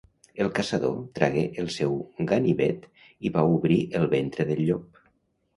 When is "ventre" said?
4.15-4.49